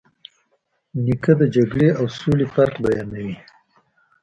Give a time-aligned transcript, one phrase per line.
[1.03, 3.35] نیکه د جګړې او سولې فرق بیانوي.